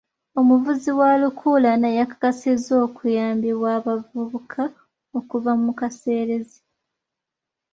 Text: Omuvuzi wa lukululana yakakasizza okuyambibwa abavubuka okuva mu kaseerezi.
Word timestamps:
Omuvuzi 0.39 0.91
wa 0.99 1.09
lukululana 1.21 1.89
yakakasizza 1.99 2.73
okuyambibwa 2.85 3.67
abavubuka 3.79 4.63
okuva 5.17 5.51
mu 5.63 5.71
kaseerezi. 5.79 6.59